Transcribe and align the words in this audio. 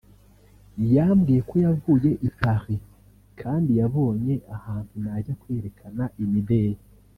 yambwiye 0.95 1.41
ko 1.49 1.55
yavuye 1.65 2.09
i 2.27 2.29
Paris 2.39 2.81
kandi 3.39 3.69
yabonye 3.79 4.35
ahantu 4.55 4.93
najya 5.03 5.33
kwerekana 5.41 6.03
imideli 6.25 6.81